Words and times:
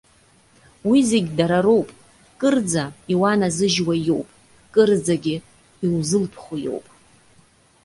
Уи 0.89 0.99
зегь 1.09 1.29
дарароуп, 1.37 1.89
кырӡа 2.39 2.85
иуаназыжьуа 3.13 3.95
иоуп, 4.09 4.27
кырӡагьы 4.73 5.35
иузылԥхо 5.85 6.55
иоуп. 6.65 6.85